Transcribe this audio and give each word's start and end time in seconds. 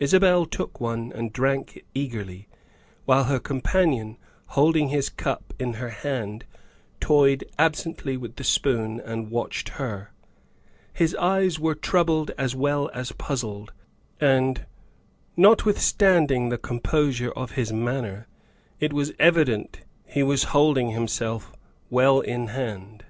Isabel 0.00 0.46
took 0.46 0.80
one 0.80 1.12
and 1.14 1.30
drank 1.30 1.76
it 1.76 1.84
eagerly, 1.92 2.48
while 3.04 3.24
her 3.24 3.38
companion, 3.38 4.16
holding 4.46 4.88
his 4.88 5.10
cup 5.10 5.52
in 5.60 5.74
his 5.74 5.92
hand, 5.96 6.46
toyed 7.00 7.44
absently 7.58 8.16
with 8.16 8.36
the 8.36 8.44
spoon 8.44 8.98
and 8.98 9.30
watched 9.30 9.68
her; 9.76 10.10
his 10.94 11.14
eyes 11.16 11.60
were 11.60 11.74
troubled 11.74 12.30
as 12.38 12.56
well 12.56 12.90
as 12.94 13.12
puzzled 13.12 13.74
and, 14.18 14.64
notwith 15.36 15.76
standing 15.78 16.48
the 16.48 16.56
composure 16.56 17.32
of 17.32 17.50
his 17.50 17.70
manner, 17.70 18.26
it 18.80 18.94
was 18.94 19.12
evident 19.18 19.82
he 20.06 20.22
was 20.22 20.44
holding 20.44 20.92
himself 20.92 21.52
well 21.90 22.20
in 22.20 22.46
hand. 22.46 23.04